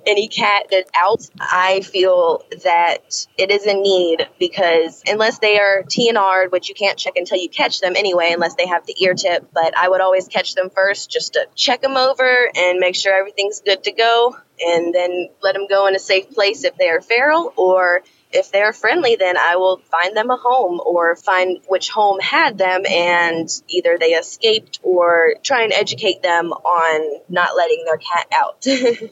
Any 0.06 0.28
cat 0.28 0.66
that's 0.70 0.90
out 0.94 1.28
i 1.40 1.80
feel 1.80 2.42
that 2.64 3.26
it 3.36 3.50
is 3.50 3.66
in 3.66 3.82
need 3.82 4.28
because 4.38 5.02
unless 5.06 5.38
they 5.38 5.58
are 5.58 5.82
tnr'd 5.84 6.50
which 6.52 6.68
you 6.68 6.74
can't 6.74 6.98
check 6.98 7.14
until 7.16 7.38
you 7.38 7.48
catch 7.48 7.80
them 7.80 7.94
anyway 7.96 8.30
unless 8.32 8.54
they 8.54 8.66
have 8.66 8.86
the 8.86 8.96
ear 9.02 9.14
tip 9.14 9.48
but 9.52 9.76
i 9.76 9.88
would 9.88 10.00
always 10.00 10.28
catch 10.28 10.54
them 10.54 10.70
first 10.70 11.10
just 11.10 11.34
to 11.34 11.46
check 11.54 11.82
them 11.82 11.96
over 11.96 12.50
and 12.56 12.78
make 12.78 12.94
sure 12.94 13.12
everything's 13.12 13.60
good 13.60 13.82
to 13.84 13.92
go 13.92 14.36
and 14.60 14.94
then 14.94 15.28
let 15.42 15.54
them 15.54 15.66
go 15.68 15.86
in 15.86 15.94
a 15.94 15.98
safe 15.98 16.30
place 16.30 16.64
if 16.64 16.76
they 16.76 16.88
are 16.88 17.00
feral 17.00 17.52
or 17.56 18.02
if 18.32 18.50
they're 18.50 18.72
friendly, 18.72 19.16
then 19.16 19.36
I 19.36 19.56
will 19.56 19.80
find 19.90 20.16
them 20.16 20.30
a 20.30 20.36
home 20.36 20.80
or 20.84 21.16
find 21.16 21.58
which 21.68 21.90
home 21.90 22.20
had 22.20 22.58
them 22.58 22.84
and 22.86 23.48
either 23.68 23.96
they 23.98 24.10
escaped 24.10 24.80
or 24.82 25.34
try 25.42 25.62
and 25.62 25.72
educate 25.72 26.22
them 26.22 26.52
on 26.52 27.20
not 27.28 27.56
letting 27.56 27.84
their 27.84 27.98
cat 27.98 28.26
out. 28.32 28.66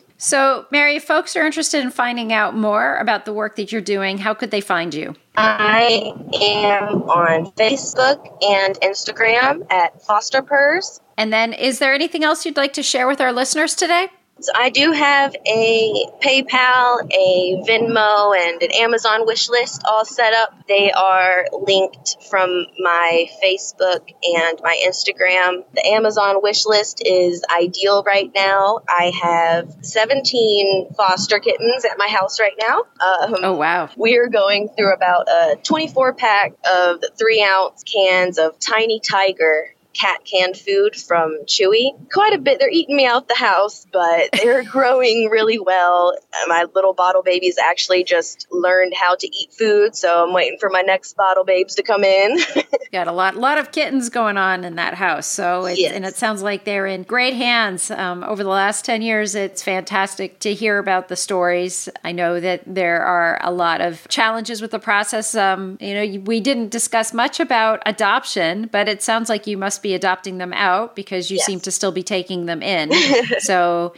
so, 0.18 0.66
Mary, 0.70 0.96
if 0.96 1.04
folks 1.04 1.36
are 1.36 1.46
interested 1.46 1.82
in 1.82 1.90
finding 1.90 2.32
out 2.32 2.56
more 2.56 2.96
about 2.96 3.24
the 3.24 3.32
work 3.32 3.56
that 3.56 3.72
you're 3.72 3.80
doing, 3.80 4.18
how 4.18 4.34
could 4.34 4.50
they 4.50 4.60
find 4.60 4.94
you? 4.94 5.14
I 5.36 6.14
am 6.40 7.02
on 7.02 7.52
Facebook 7.52 8.42
and 8.42 8.74
Instagram 8.80 9.70
at 9.70 10.02
Foster 10.02 10.42
Purrs. 10.42 11.00
And 11.18 11.32
then, 11.32 11.52
is 11.52 11.78
there 11.78 11.94
anything 11.94 12.24
else 12.24 12.44
you'd 12.44 12.56
like 12.56 12.74
to 12.74 12.82
share 12.82 13.06
with 13.06 13.20
our 13.20 13.32
listeners 13.32 13.74
today? 13.74 14.08
So 14.38 14.52
I 14.54 14.68
do 14.68 14.92
have 14.92 15.34
a 15.46 16.06
PayPal, 16.20 17.10
a 17.10 17.62
Venmo, 17.66 18.36
and 18.36 18.62
an 18.62 18.70
Amazon 18.72 19.24
wish 19.24 19.48
list 19.48 19.82
all 19.88 20.04
set 20.04 20.34
up. 20.34 20.54
They 20.68 20.92
are 20.92 21.46
linked 21.52 22.16
from 22.28 22.66
my 22.78 23.30
Facebook 23.42 24.12
and 24.22 24.60
my 24.62 24.78
Instagram. 24.86 25.64
The 25.74 25.86
Amazon 25.86 26.42
wish 26.42 26.66
list 26.66 27.00
is 27.04 27.44
ideal 27.50 28.02
right 28.02 28.30
now. 28.34 28.80
I 28.86 29.10
have 29.22 29.74
17 29.80 30.92
foster 30.94 31.38
kittens 31.38 31.86
at 31.86 31.96
my 31.96 32.08
house 32.08 32.38
right 32.38 32.56
now. 32.60 32.80
Um, 32.80 33.34
oh, 33.42 33.56
wow. 33.56 33.88
We 33.96 34.18
are 34.18 34.28
going 34.28 34.68
through 34.68 34.92
about 34.92 35.28
a 35.28 35.56
24 35.62 36.12
pack 36.12 36.52
of 36.70 37.02
three 37.18 37.42
ounce 37.42 37.84
cans 37.84 38.38
of 38.38 38.58
Tiny 38.58 39.00
Tiger 39.00 39.75
cat 39.96 40.24
canned 40.24 40.56
food 40.56 40.94
from 40.94 41.38
Chewy. 41.46 41.92
Quite 42.12 42.34
a 42.34 42.38
bit. 42.38 42.58
They're 42.58 42.70
eating 42.70 42.96
me 42.96 43.06
out 43.06 43.28
the 43.28 43.34
house, 43.34 43.86
but 43.92 44.30
they're 44.42 44.62
growing 44.62 45.28
really 45.30 45.58
well. 45.58 46.16
My 46.46 46.66
little 46.74 46.92
bottle 46.92 47.22
babies 47.22 47.56
actually 47.58 48.04
just 48.04 48.46
learned 48.50 48.92
how 48.94 49.14
to 49.16 49.26
eat 49.26 49.52
food, 49.52 49.96
so 49.96 50.24
I'm 50.24 50.32
waiting 50.32 50.58
for 50.60 50.70
my 50.70 50.82
next 50.82 51.16
bottle 51.16 51.44
babes 51.44 51.74
to 51.76 51.82
come 51.82 52.04
in. 52.04 52.38
Got 52.92 53.08
a 53.08 53.12
lot, 53.12 53.36
lot 53.36 53.58
of 53.58 53.72
kittens 53.72 54.08
going 54.08 54.36
on 54.36 54.64
in 54.64 54.76
that 54.76 54.94
house. 54.94 55.26
So, 55.26 55.66
yes. 55.66 55.92
and 55.92 56.04
it 56.04 56.16
sounds 56.16 56.42
like 56.42 56.64
they're 56.64 56.86
in 56.86 57.02
great 57.02 57.34
hands. 57.34 57.90
Um, 57.90 58.22
over 58.24 58.42
the 58.42 58.50
last 58.50 58.84
ten 58.84 59.02
years, 59.02 59.34
it's 59.34 59.62
fantastic 59.62 60.38
to 60.40 60.54
hear 60.54 60.78
about 60.78 61.08
the 61.08 61.16
stories. 61.16 61.88
I 62.04 62.12
know 62.12 62.40
that 62.40 62.62
there 62.66 63.02
are 63.02 63.38
a 63.42 63.50
lot 63.50 63.80
of 63.80 64.06
challenges 64.08 64.60
with 64.60 64.70
the 64.70 64.78
process. 64.78 65.34
Um, 65.34 65.78
you 65.80 65.94
know, 65.94 66.20
we 66.24 66.40
didn't 66.40 66.70
discuss 66.70 67.12
much 67.12 67.40
about 67.40 67.82
adoption, 67.86 68.68
but 68.70 68.88
it 68.88 69.02
sounds 69.02 69.28
like 69.28 69.46
you 69.46 69.56
must 69.56 69.82
be 69.86 69.94
adopting 69.94 70.38
them 70.38 70.52
out 70.52 70.96
because 70.96 71.30
you 71.30 71.36
yes. 71.36 71.46
seem 71.46 71.60
to 71.60 71.70
still 71.70 71.92
be 71.92 72.02
taking 72.02 72.46
them 72.46 72.60
in. 72.60 72.92
so 73.38 73.94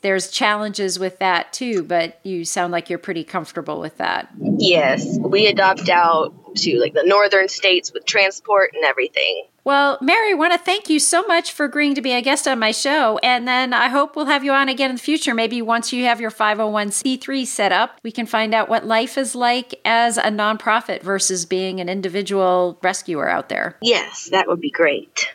there's 0.00 0.30
challenges 0.30 1.00
with 1.00 1.18
that 1.18 1.52
too, 1.52 1.82
but 1.82 2.20
you 2.22 2.44
sound 2.44 2.70
like 2.70 2.88
you're 2.88 2.98
pretty 2.98 3.24
comfortable 3.24 3.80
with 3.80 3.96
that. 3.96 4.28
Yes, 4.38 5.18
we 5.18 5.46
adopt 5.46 5.88
out 5.88 6.32
to 6.56 6.78
like 6.80 6.94
the 6.94 7.04
northern 7.04 7.48
states 7.48 7.92
with 7.92 8.04
transport 8.04 8.70
and 8.74 8.84
everything. 8.84 9.44
Well, 9.64 9.98
Mary, 10.00 10.32
I 10.32 10.34
want 10.34 10.52
to 10.52 10.58
thank 10.58 10.90
you 10.90 10.98
so 10.98 11.22
much 11.22 11.52
for 11.52 11.64
agreeing 11.64 11.94
to 11.94 12.02
be 12.02 12.12
a 12.12 12.20
guest 12.20 12.48
on 12.48 12.58
my 12.58 12.72
show. 12.72 13.18
And 13.22 13.46
then 13.46 13.72
I 13.72 13.88
hope 13.88 14.16
we'll 14.16 14.26
have 14.26 14.42
you 14.42 14.52
on 14.52 14.68
again 14.68 14.90
in 14.90 14.96
the 14.96 15.02
future. 15.02 15.34
Maybe 15.34 15.62
once 15.62 15.92
you 15.92 16.04
have 16.04 16.20
your 16.20 16.32
501c3 16.32 17.46
set 17.46 17.70
up, 17.70 18.00
we 18.02 18.10
can 18.10 18.26
find 18.26 18.54
out 18.54 18.68
what 18.68 18.84
life 18.84 19.16
is 19.16 19.36
like 19.36 19.80
as 19.84 20.18
a 20.18 20.22
nonprofit 20.22 21.02
versus 21.02 21.46
being 21.46 21.80
an 21.80 21.88
individual 21.88 22.78
rescuer 22.82 23.28
out 23.28 23.48
there. 23.48 23.76
Yes, 23.82 24.28
that 24.32 24.48
would 24.48 24.60
be 24.60 24.70
great. 24.70 25.28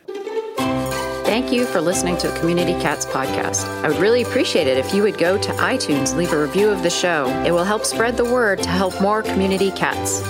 Thank 1.28 1.52
you 1.52 1.66
for 1.66 1.82
listening 1.82 2.18
to 2.20 2.30
the 2.30 2.40
Community 2.40 2.74
Cats 2.82 3.06
podcast. 3.06 3.66
I 3.84 3.90
would 3.90 3.98
really 3.98 4.24
appreciate 4.24 4.68
it 4.68 4.78
if 4.78 4.94
you 4.94 5.04
would 5.04 5.18
go 5.18 5.38
to 5.38 5.52
iTunes, 5.54 6.16
leave 6.16 6.32
a 6.32 6.42
review 6.42 6.70
of 6.70 6.84
the 6.84 6.90
show. 6.90 7.28
It 7.46 7.52
will 7.52 7.66
help 7.66 7.86
spread 7.86 8.18
the 8.18 8.26
word 8.26 8.64
to 8.64 8.70
help 8.70 9.00
more 9.02 9.22
community 9.22 9.72
cats. 9.72 10.22